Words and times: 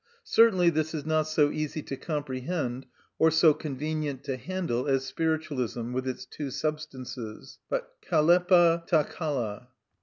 Certainly 0.23 0.71
this 0.71 0.95
is 0.95 1.05
not 1.05 1.27
so 1.27 1.51
easy 1.51 1.83
to 1.83 1.95
comprehend 1.95 2.87
or 3.19 3.29
so 3.29 3.53
convenient 3.53 4.23
to 4.23 4.35
handle 4.35 4.87
as 4.87 5.05
spiritualism, 5.05 5.93
with 5.93 6.07
its 6.07 6.25
two 6.25 6.49
substances; 6.49 7.59
but 7.69 7.97
χαλεπα 8.09 8.87
τα 8.87 9.03
καλα. 9.03 9.67